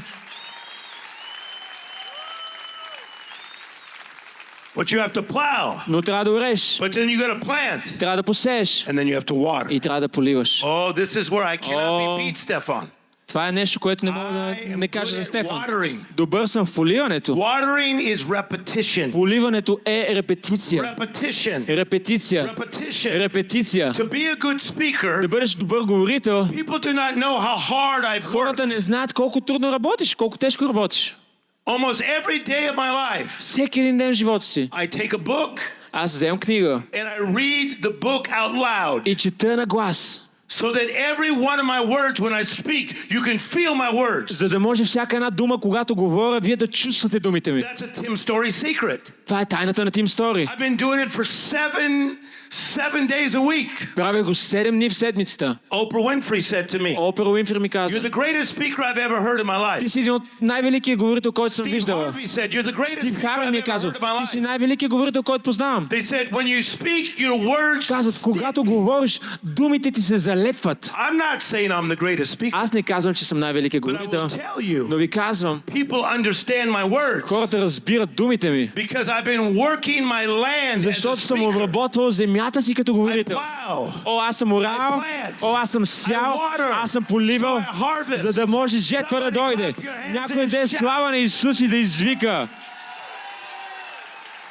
[4.76, 5.80] But you have to plow.
[5.88, 6.60] Но трябва да ореш.
[6.60, 7.98] But then you got to plant.
[7.98, 8.68] Трябва да посееш.
[8.68, 9.70] And then you have to water.
[9.70, 10.62] И трябва да поливаш.
[10.62, 12.18] Oh, this is where I cannot Oh.
[12.18, 12.86] be beat, Stefan.
[13.28, 15.62] Това е нещо, което не мога да не кажа за Стефан.
[15.62, 15.96] watering.
[16.16, 17.32] Добър съм в поливането.
[17.32, 19.12] Watering is repetition.
[19.12, 20.82] Поливането е репетиция.
[20.82, 21.68] Repetition.
[21.68, 22.48] Репетиция.
[22.48, 23.18] Repetition.
[23.18, 23.92] Репетиция.
[23.94, 28.20] To be a good Да speaker, бъдеш добър говорител, people do not know how hard
[28.20, 28.78] I've хората не worked.
[28.78, 31.16] знаят колко трудно работиш, колко тежко работиш.
[31.66, 33.38] Almost every day of my life.
[33.38, 34.68] Всеки един ден в живота си.
[34.72, 35.60] I take a book.
[35.92, 36.82] Аз книга.
[36.92, 39.02] And I read the book out loud.
[39.08, 40.20] И чета на глас.
[40.48, 44.32] So that every one of my words when I speak, you can feel my words.
[44.32, 47.62] За да може всяка една дума, когато говоря, вие да чувствате думите ми.
[47.62, 49.12] That's a Tim Storey secret.
[49.25, 50.47] Това е тайната на Тим Стори.
[50.47, 52.17] I've been doing it for seven,
[52.49, 53.95] seven days a week.
[53.95, 55.57] Правя го 7 дни в седмицата.
[55.71, 55.89] Oprah
[56.21, 59.41] Winfrey said to me, Опера Уинфри ми You're каза, the greatest speaker I've ever heard
[59.41, 59.87] in my ти life.
[59.87, 62.13] си един от най-великият говорител, който съм Steve виждала.
[62.13, 64.19] Harvey said, You're the greatest Стив speaker Харви I've ми ever каза, heard in my
[64.21, 64.41] ти си life.
[64.41, 65.87] най-великият говорител, който познавам.
[65.89, 67.87] They said, When you speak, your words.
[67.87, 70.85] Казват, когато говориш, думите ти се залепват.
[70.87, 73.91] I'm not saying I'm the greatest speaker, Аз не казвам, че съм най-великият but I
[73.91, 78.71] говорител, will tell you, но ви казвам, people understand my words хората разбират думите ми.
[78.75, 81.55] because I've been working my land as a Защото съм speaker.
[81.55, 83.37] обработвал земята си като I говорител.
[83.37, 83.89] plow.
[84.05, 85.43] О, аз съм орал, plant.
[85.43, 86.69] о, аз съм сял, I water.
[86.73, 88.15] аз съм поливал, So I harvest.
[88.17, 89.73] за да може жетва да Somebody дойде.
[89.73, 90.79] clap your hands Някой and да е shout.
[90.79, 92.47] слава на Исус и да извика.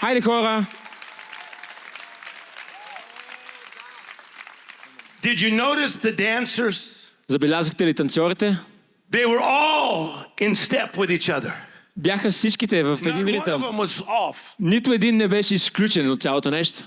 [0.01, 0.66] Хайде хора,
[5.23, 6.81] Did you notice the dancers?
[7.29, 8.57] забелязахте ли танцорите?
[9.12, 11.53] They were all in step with each other.
[11.97, 13.62] Бяха всичките в Not един one of ритъм.
[13.63, 16.84] them was off Нито един не беше изключен от цялото нещо.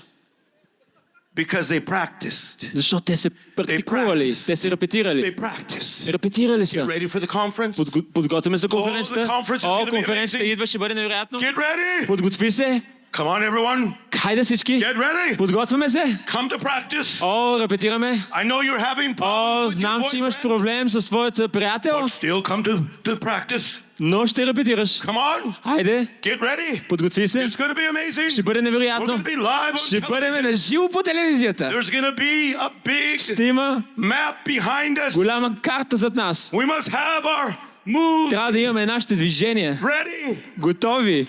[1.35, 2.71] because they practiced.
[2.73, 4.45] Защото те се практикували, practiced.
[4.45, 5.35] те се They репетирали.
[5.35, 6.13] practiced.
[6.13, 6.79] Репетирали са.
[6.79, 7.73] Ready for the conference?
[7.75, 10.47] Подго- Подготвяме за conference is О, be конференцията amazing.
[10.47, 11.39] идва, ще бъде невероятно.
[11.41, 12.07] Get ready.
[12.07, 12.81] Подготви се.
[13.11, 13.93] Come on, everyone.
[14.17, 14.71] Хайде всички.
[14.73, 15.37] Get ready.
[15.37, 15.97] Подготвяме се.
[16.27, 17.23] Come to practice.
[17.23, 18.27] О, репетираме.
[18.33, 21.49] I know you're having О, problems with your знам, че имаш boyfriend, проблем с твоята
[21.49, 23.79] приятел, but still come to, to practice.
[23.99, 24.89] Но ще репетираш.
[24.89, 25.53] Come on.
[25.63, 26.87] Хайде, Get ready.
[26.87, 27.37] подготви се.
[27.49, 28.29] It's to be amazing.
[28.29, 29.07] Ще бъде We're невероятно.
[29.07, 31.63] going to be live on Ще бъдем на живо по телевизията.
[31.63, 35.13] There's to be a Ще big има map behind us.
[35.13, 36.51] голяма карта зад нас.
[36.53, 37.55] We must have our
[37.87, 39.79] moves Трябва да имаме нашите движения.
[39.83, 40.37] ready.
[40.57, 41.27] Готови.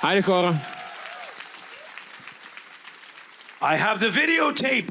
[0.00, 0.54] Хайде хора.
[3.60, 4.88] I have the videotape.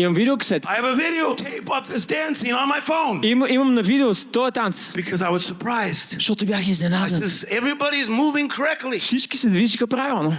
[0.00, 0.66] Имам видеокасет.
[0.66, 4.24] I have a videotape of this dancing on my phone Им, имам на видео с
[4.24, 4.90] този танц.
[4.92, 6.14] because I was surprised.
[6.14, 7.20] Защото бях I изненадан.
[7.22, 10.36] says, everybody's moving correctly Всички се движиха правилно.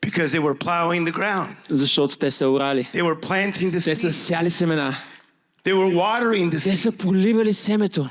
[0.00, 1.56] because they were plowing the ground.
[1.70, 2.88] Защото те са орали.
[2.94, 4.10] They were planting the Те са seed.
[4.10, 4.94] сяли семена.
[5.64, 6.74] They were watering the Те seed.
[6.74, 8.08] са поливали семето.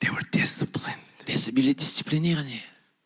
[0.00, 0.96] They were disciplined.
[1.26, 2.62] Те са били дисциплинирани.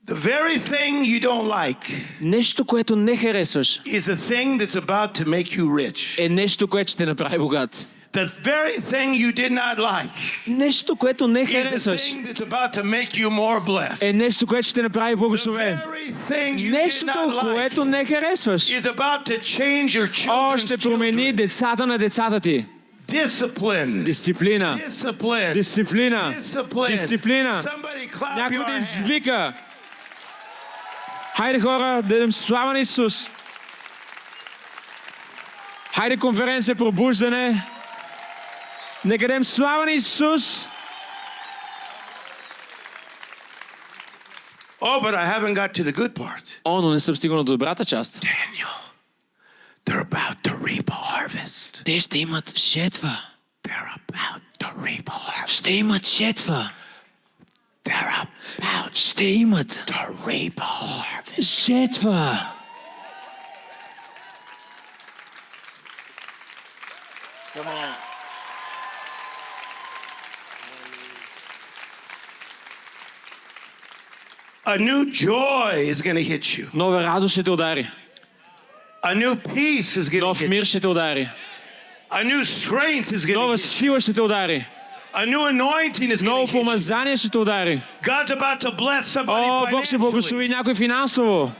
[0.07, 5.19] The very thing you don't like Нещо, което не харесваш, is a thing that's about
[5.21, 6.25] to make you rich.
[6.25, 7.87] е нещо, което ще те направи богат.
[8.13, 10.09] The very thing you did not like
[10.47, 14.01] Нещо, което не is a харесваш, thing that's about to make you more blessed.
[14.01, 15.77] е нещо, което ще те направи The благословен.
[15.77, 20.05] very thing you did Нещото, not like което не харесваш, is about to change your
[20.29, 21.33] О, children's ще промени children.
[21.33, 22.65] децата на децата ти.
[23.07, 24.03] Discipline.
[24.03, 24.79] Дисциплина.
[24.79, 25.53] Discipline.
[25.53, 26.35] Дисциплина.
[26.39, 26.91] Discipline.
[26.91, 27.63] Дисциплина.
[27.63, 28.79] Somebody clap Някой your да hands.
[28.79, 29.53] извика.
[31.40, 33.30] Хайде хора, да дадем слава на Исус.
[35.94, 37.66] Хайде конференция пробуждане.
[39.04, 40.66] Нека дадем слава на Исус.
[44.80, 46.60] Oh, but I haven't got to the good part.
[46.64, 48.20] О, но не съм стигнал до добрата част.
[48.20, 48.92] Daniel,
[49.86, 51.84] they're about to reap a harvest.
[51.84, 53.18] Те ще имат жетва.
[53.64, 55.46] They're about to reap a harvest.
[55.46, 56.70] Ще имат жетва.
[57.90, 58.26] They're
[58.58, 61.68] about steamed to reap a harvest.
[61.68, 62.52] Zitwa.
[67.52, 67.94] Come on.
[74.66, 76.68] A new joy is going to hit you.
[76.72, 77.88] Nova radost će te udariti.
[79.02, 80.48] A new peace is going to hit you.
[80.48, 81.30] Nov mir će te udariti.
[82.10, 83.40] A new strength is going to hit you.
[83.40, 84.79] Nova sila će te udariti.
[85.17, 86.59] A new anointing is going Ново to hit you.
[86.59, 87.81] помазание ще те удари.
[88.03, 89.27] God's about to bless somebody
[89.63, 89.99] О, Бог ще financially.
[89.99, 91.51] благослови някой финансово.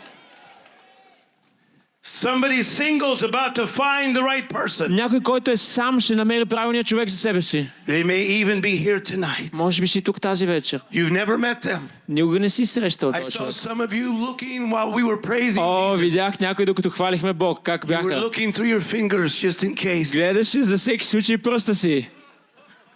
[2.24, 4.88] Somebody single is about to find the right person.
[4.90, 7.70] Някой, който е сам, ще намери правилния човек за себе си.
[7.88, 9.54] They may even be here tonight.
[9.54, 10.82] Може би си тук тази вечер.
[10.94, 11.80] You've never met them.
[12.10, 13.52] Никога не си срещал I този saw човек.
[13.52, 16.00] some of you looking while we were praising О, Jesus.
[16.00, 17.64] видях някой докато хвалихме Бог.
[17.64, 18.22] Как You were бяха?
[18.22, 20.12] looking through your fingers just in case.
[20.14, 22.10] Гледаше за всеки случай пръста си.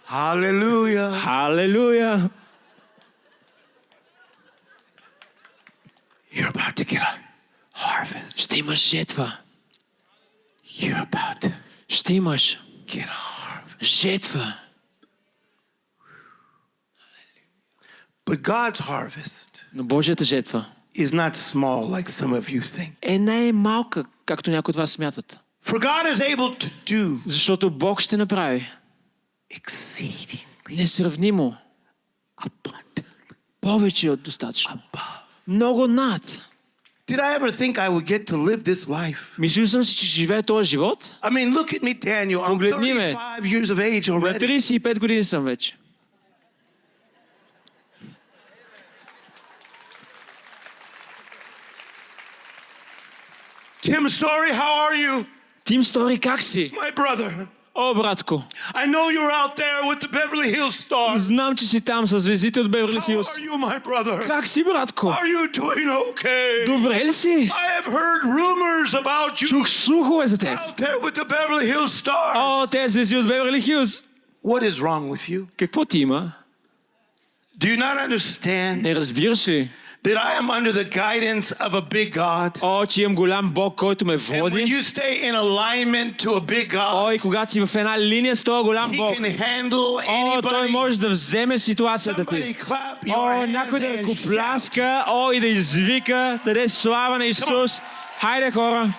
[0.06, 1.10] Hallelujah.
[1.24, 2.30] Халелуя!
[6.32, 7.18] You're about to get a
[7.74, 8.38] harvest.
[8.38, 9.36] Ще имаш жетва.
[10.78, 11.52] You're about to
[11.88, 13.82] Ще имаш get a harvest.
[13.82, 14.54] жетва.
[18.26, 20.64] But God's harvest Но Божията жетва
[20.96, 22.92] is not small like some of you think.
[23.02, 25.38] е най-малка, както някои от вас смятат.
[25.66, 28.83] For God is able to do Защото Бог ще направи exceedingly
[30.69, 31.57] Несравнимо.
[33.61, 34.81] Повече от достатъчно.
[35.47, 36.41] Много над.
[37.07, 39.17] Did I ever think I would get to live this life?
[39.37, 41.15] Мислил съм си, че живея този живот.
[41.23, 42.41] I mean, look at me, Daniel.
[42.41, 44.39] I'm 35 years of age already.
[44.39, 45.77] 35 години съм вече.
[53.81, 55.25] Tim Storey, how are you?
[55.65, 56.71] Tim Storey, как си?
[56.73, 57.47] My brother.
[57.77, 61.17] О, братко, I know you're out there with the Beverly Hills stars.
[61.17, 63.27] знам, че си там с звездите от Беверли How Хилс.
[63.27, 64.27] are you, my brother?
[64.27, 65.07] Как си, братко?
[65.07, 66.65] Are you doing okay?
[66.65, 67.27] Добре ли си?
[67.51, 70.47] I have heard rumors about you Чух слухове за теб.
[70.59, 72.35] out there with the Beverly Hills stars.
[72.35, 74.03] О, те звезди от Беверли Хилс.
[74.45, 75.45] What is wrong with you?
[75.57, 76.31] Какво ти има?
[77.59, 79.69] Do you not understand Не разбираш ли?
[80.05, 82.59] That I am under the guidance of a big God?
[82.61, 84.63] О, че имам голям Бог, който ме And when води.
[84.65, 88.35] you stay in alignment to a big God, О, и когато си в една линия
[88.35, 89.15] с този голям He Бог.
[89.17, 90.71] can handle О, той anybody.
[90.71, 92.55] може да вземе ситуацията ти.
[93.15, 94.27] О, някой да and го shout.
[94.27, 96.15] пляска, о, и да извика,
[96.45, 97.81] да даде слава на Исус.
[98.21, 98.93] Хайде, хора.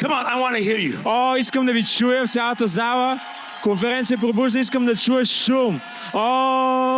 [0.00, 0.96] Come on, I want to hear you.
[1.04, 3.18] О, искам да ви чуя в цялата зала.
[3.62, 5.80] Конференция пробужда, искам да чуя шум.
[6.14, 6.20] О,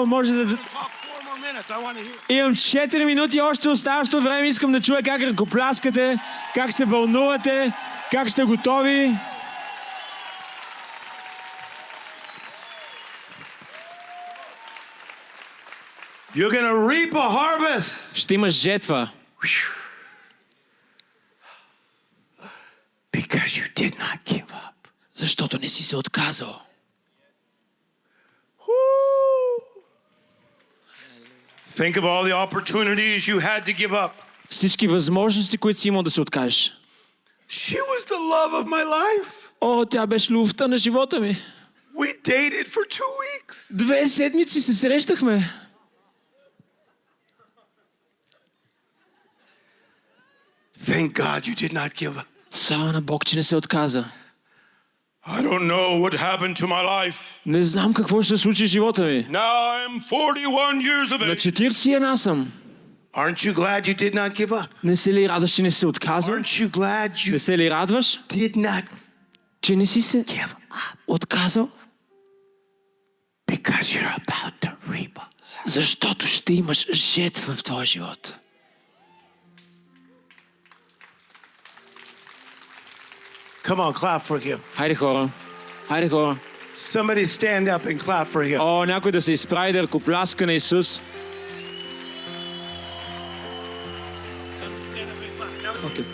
[0.07, 0.57] може да...
[2.29, 4.49] Имам 4 минути още оставащо време.
[4.49, 6.19] Искам да чуя как ръкопляскате,
[6.55, 7.73] как се вълнувате,
[8.11, 9.17] как сте готови.
[16.35, 19.11] You're to reap a harvest Ще има жетва,
[23.13, 24.91] because you did not give up.
[25.13, 26.70] защото не си се отказал.
[31.78, 34.12] Think of all the opportunities you had to give up.
[34.50, 36.72] Всички възможности, които си имал да се откажеш.
[37.50, 39.32] She was the love of my life.
[39.62, 41.38] О, тя беше любовта на живота ми.
[41.98, 43.56] We dated for two weeks.
[43.72, 45.50] Две седмици се срещахме.
[50.80, 52.26] Thank God you did not give up.
[52.54, 54.06] Слава на Бог, че не се отказа.
[55.28, 57.20] I don't know what happened to my life.
[57.46, 59.28] Не знам какво ще се случи в живота ми.
[59.30, 61.52] Now I'm 41 years of На age.
[61.52, 62.52] 41 съм.
[63.14, 64.68] Aren't you glad you did not give up?
[64.84, 66.34] Не се ли радваш, че не се отказва?
[66.34, 68.84] Aren't you glad you Не се ли радваш, did not
[69.62, 71.70] че не си се give up отказал,
[73.52, 75.24] because you're about to reap a
[75.66, 78.36] защото ще имаш жетва в твоя живот.
[83.71, 84.59] Come on, clap for him.
[84.75, 85.29] Хайде хора,
[85.89, 86.37] хайде хора.
[86.75, 88.59] Somebody stand up and clap for him.
[88.61, 91.01] О, някой да се изправи да ръкопляска на Исус.
[95.85, 96.05] Okay.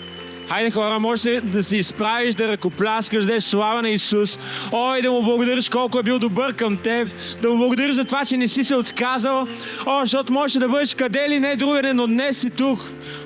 [0.48, 4.38] Хайде хора, може се да се изправиш, да ръкопляскаш, да е слава на Исус.
[4.72, 7.09] Ой, да му благодариш колко е бил добър към теб.
[7.42, 9.46] Да му благодариш за това, че не си се отказал.
[9.86, 12.80] О, защото можеш да бъдеш къде ли не другаде, но днес си тук.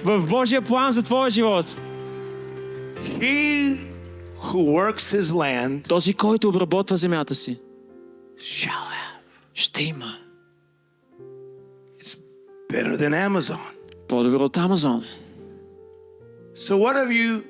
[0.05, 1.77] В Божия план за твоя живот.
[3.21, 3.90] He
[4.43, 7.61] who works his land, този, който обработва земята си,
[8.39, 9.21] shall have.
[9.55, 10.17] ще има.
[12.01, 12.17] It's
[12.73, 13.61] better than Amazon.
[14.09, 15.05] По-добре от Амазон.
[16.55, 17.43] So what have you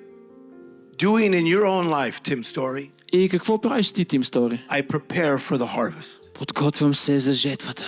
[0.98, 2.90] doing in your own life, Tim Storey?
[3.12, 4.64] И какво правиш ти, Тим Стори?
[4.70, 6.34] I prepare for the harvest.
[6.34, 7.84] Подготвям се за жетвата.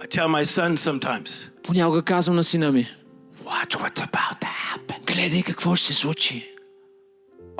[0.00, 2.88] I tell my son sometimes, Понякога казвам на сина ми,
[3.44, 5.14] watch what's about to happen.
[5.14, 6.51] гледай какво ще се случи.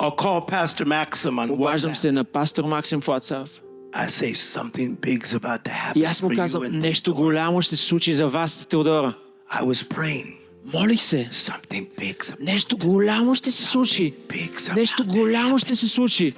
[0.00, 1.94] I'll call Pastor Maxim on Обаждам WhatsApp.
[1.94, 3.48] се на пастор Максим в WhatsApp.
[3.94, 7.14] I say something big's about to happen И аз му for you казвам, and нещо
[7.14, 9.14] голямо ще се случи за вас, Теодора.
[9.52, 10.34] I was praying.
[10.74, 11.28] Молих се.
[11.32, 14.14] Something big's about Нещо голямо ще се случи.
[14.28, 16.34] big's Нещо about to голямо ще се случи.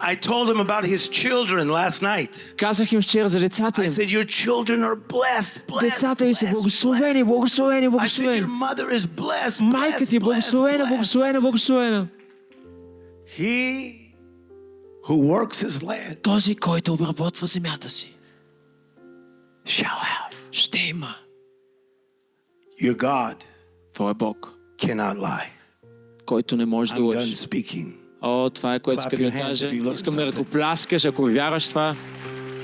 [0.00, 2.54] I told him about his children last night.
[2.56, 3.90] Казах им вчера за децата I им.
[3.90, 5.80] said, Your children are blessed, blessed.
[5.80, 8.46] Децата им са blessed, благословени, благословени, I said, Your благословени.
[8.46, 9.60] mother is blessed.
[9.62, 12.08] Майка ти е blessed, благословена, blessed, благословена, благословена.
[13.38, 13.94] He
[15.08, 18.14] who works his land Този, който обработва земята си,
[19.66, 20.34] shall have.
[20.50, 21.14] ще има.
[22.82, 23.36] Your God
[23.94, 25.46] Твой Бог, cannot lie.
[26.26, 27.36] който не може да I'm done лъжи.
[27.36, 27.92] speaking.
[28.21, 29.67] О, това е което искам да кажа.
[29.67, 31.95] Искам да ръкопляскаш, ако вярваш това.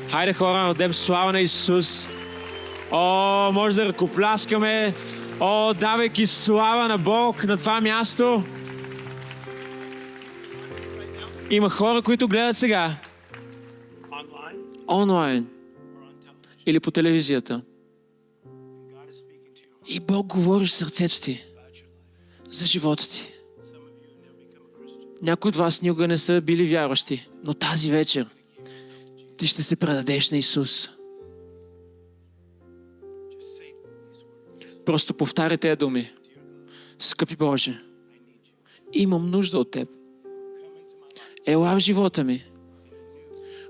[0.09, 2.07] Хайде хора, отдем слава на Исус.
[2.91, 4.93] О, може да ръкопляскаме.
[5.39, 8.43] О, давайки слава на Бог на това място.
[11.49, 12.95] Има хора, които гледат сега
[14.89, 15.47] онлайн
[16.65, 17.61] или по телевизията.
[19.87, 21.43] И Бог говори в сърцето ти
[22.49, 23.34] за живота ти.
[25.25, 28.27] Някои от вас никога не са били вярващи, но тази вечер
[29.37, 30.89] ти ще се предадеш на Исус.
[34.85, 36.11] Просто повтаряй тези думи.
[36.99, 37.81] Скъпи Боже,
[38.93, 39.89] имам нужда от Теб.
[41.45, 42.45] Ела в живота ми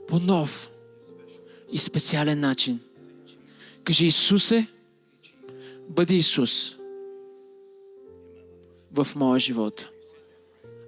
[0.07, 0.69] по нов
[1.71, 2.79] и специален начин.
[3.83, 4.67] Кажи Исусе,
[5.89, 6.75] бъди Исус
[8.91, 9.94] в моя живот.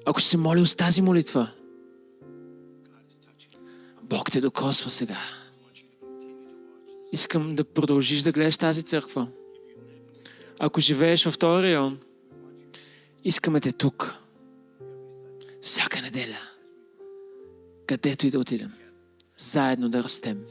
[0.10, 1.52] Ако си се молил с тази молитва,
[4.04, 5.18] Бог те докосва сега.
[7.12, 9.28] Искам да продължиш да гледаш тази църква.
[10.60, 12.00] Ако живееш в този район,
[13.24, 14.16] искаме те тук.
[15.62, 16.40] Всяка неделя.
[17.88, 18.72] Където и да отидем.
[19.38, 20.44] Заедно да растем.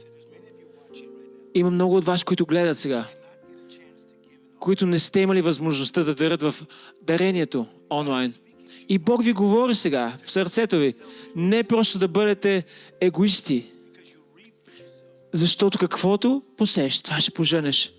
[1.53, 3.07] Има много от вас, които гледат сега.
[4.59, 6.55] Които не сте имали възможността да дарят в
[7.01, 8.33] дарението онлайн.
[8.89, 10.93] И Бог ви говори сега в сърцето ви.
[11.35, 12.63] Не просто да бъдете
[13.01, 13.65] егоисти.
[15.33, 17.93] Защото каквото посееш, това ще поженеш.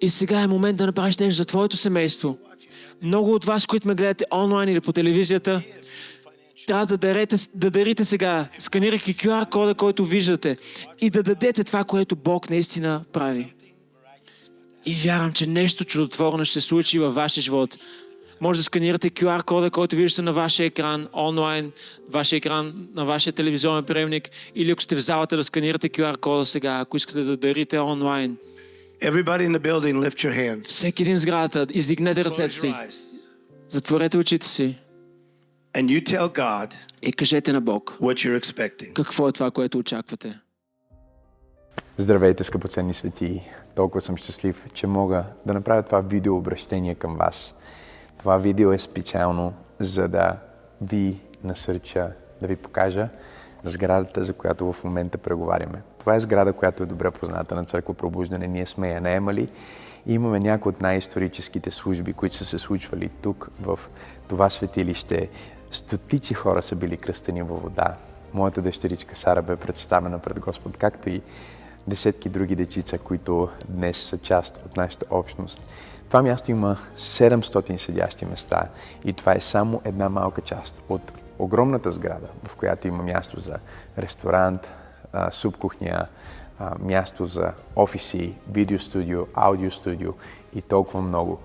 [0.00, 2.38] И сега е момент да направиш нещо за твоето семейство.
[3.02, 5.62] Много от вас, които ме гледате онлайн или по телевизията,
[6.66, 10.56] трябва да, дарете, да дарите сега, сканирайки QR кода, който виждате
[11.00, 13.54] и да дадете това, което Бог наистина прави.
[14.86, 17.76] И вярвам, че нещо чудотворно ще се случи във вашия живот.
[18.40, 21.72] Може да сканирате QR кода, който виждате на вашия екран онлайн,
[22.10, 26.46] вашия екран на вашия телевизионен приемник или ако сте в залата да сканирате QR кода
[26.46, 28.36] сега, ако искате да дарите онлайн.
[29.02, 30.64] Everybody in the building, lift your hands.
[30.64, 32.74] Всеки един в сградата, издигнете ръцете си,
[33.68, 34.78] затворете очите си
[35.74, 38.92] And you tell God и кажете на Бог what you're expecting.
[38.92, 40.38] какво е това, което очаквате.
[41.98, 43.42] Здравейте, скъпоценни светии!
[43.76, 47.54] Толкова съм щастлив, че мога да направя това видео обращение към вас.
[48.24, 50.36] Това видео е специално, за да
[50.82, 52.10] ви насърча,
[52.40, 53.08] да ви покажа
[53.64, 55.82] сградата, за която в момента преговаряме.
[55.98, 58.46] Това е сграда, която е добре позната на Църква Пробуждане.
[58.46, 59.48] Ние сме я наемали
[60.06, 63.78] и имаме някои от най-историческите служби, които са се случвали тук, в
[64.28, 65.28] това светилище.
[65.70, 67.96] Стотици хора са били кръстени във вода.
[68.34, 71.22] Моята дъщеричка Сара бе представена пред Господ, както и
[71.86, 75.60] десетки други дечица, които днес са част от нашата общност.
[76.14, 78.68] Това място има 700 седящи места
[79.04, 83.56] и това е само една малка част от огромната сграда, в която има място за
[83.98, 84.72] ресторант,
[85.30, 86.06] субкухня,
[86.80, 90.12] място за офиси, видеостудио, аудиостудио
[90.54, 91.38] и толкова много.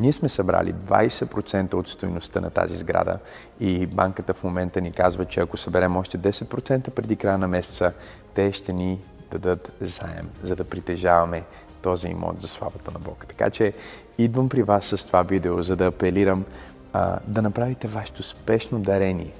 [0.00, 3.18] Ние сме събрали 20% от стоеността на тази сграда
[3.60, 7.92] и банката в момента ни казва, че ако съберем още 10% преди края на месеца,
[8.34, 8.98] те ще ни
[9.30, 11.42] дадат заем, за да притежаваме
[11.86, 13.26] този имот за славата на Бог.
[13.28, 13.72] Така че
[14.18, 16.44] идвам при вас с това видео, за да апелирам
[16.92, 19.32] а, да направите вашето спешно дарение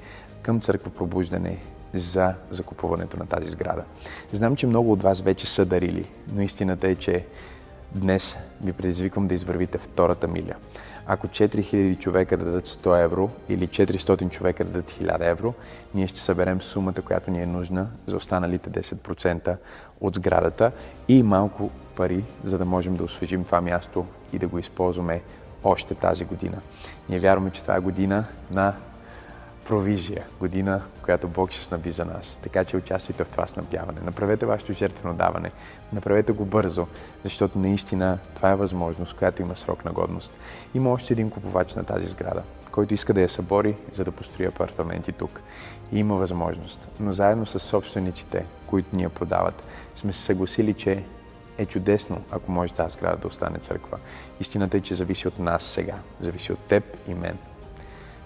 [0.42, 1.58] към Църква Пробуждане
[1.94, 3.84] за закупуването на тази сграда.
[4.32, 7.24] Знам, че много от вас вече са дарили, но истината е, че
[7.94, 10.54] днес ви предизвиквам да извървите втората миля.
[11.06, 15.54] Ако 4000 човека дадат 100 евро или 400 човека дадат 1000 евро,
[15.94, 19.56] ние ще съберем сумата, която ни е нужна за останалите 10%
[20.00, 20.72] от сградата
[21.08, 25.22] и малко пари, за да можем да освежим това място и да го използваме
[25.64, 26.58] още тази година.
[27.08, 28.74] Ние вярваме, че това е година на
[29.68, 32.38] провизия, година, която Бог ще снаби за нас.
[32.42, 34.00] Така че участвайте в това снабдяване.
[34.04, 35.50] Направете вашето жертвено даване.
[35.92, 36.86] Направете го бързо,
[37.24, 40.38] защото наистина това е възможност, която има срок на годност.
[40.74, 42.42] Има още един купувач на тази сграда,
[42.72, 45.40] който иска да я събори, за да построи апартаменти тук.
[45.92, 46.88] И има възможност.
[47.00, 51.04] Но заедно с собствениците, които ни я продават, сме се съгласили, че
[51.58, 53.98] е чудесно, ако може тази сграда да остане църква.
[54.40, 55.94] Истината е, че зависи от нас сега.
[56.20, 57.38] Зависи от теб и мен.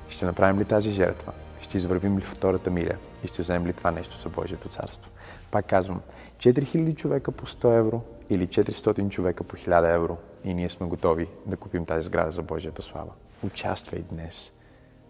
[0.09, 1.33] Ще направим ли тази жертва?
[1.61, 2.95] Ще извървим ли втората миля?
[3.25, 5.11] И ще вземем ли това нещо за Божието царство?
[5.51, 6.01] Пак казвам,
[6.39, 11.29] 4000 човека по 100 евро или 400 човека по 1000 евро и ние сме готови
[11.47, 13.11] да купим тази сграда за Божията слава.
[13.43, 14.53] Участвай днес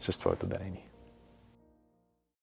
[0.01, 0.89] с твоето дарение.